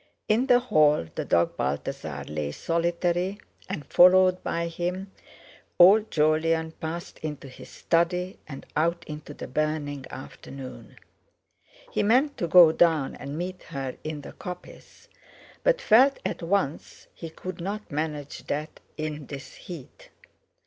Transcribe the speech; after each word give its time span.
In 0.27 0.47
the 0.47 0.57
hall 0.57 1.05
the 1.13 1.23
dog 1.25 1.55
Balthasar 1.57 2.23
lay 2.23 2.51
solitary, 2.53 3.39
and, 3.69 3.85
followed 3.85 4.41
by 4.41 4.65
him, 4.67 5.11
old 5.77 6.09
Jolyon 6.09 6.71
passed 6.79 7.19
into 7.19 7.47
his 7.47 7.69
study 7.69 8.39
and 8.47 8.65
out 8.75 9.03
into 9.05 9.35
the 9.35 9.47
burning 9.47 10.07
afternoon. 10.09 10.95
He 11.91 12.01
meant 12.01 12.35
to 12.37 12.47
go 12.47 12.71
down 12.71 13.13
and 13.13 13.37
meet 13.37 13.61
her 13.61 13.95
in 14.03 14.21
the 14.21 14.31
coppice, 14.33 15.07
but 15.63 15.79
felt 15.79 16.17
at 16.25 16.41
once 16.41 17.05
he 17.13 17.29
could 17.29 17.61
not 17.61 17.91
manage 17.91 18.47
that 18.47 18.79
in 18.97 19.27
this 19.27 19.53
heat. 19.53 20.09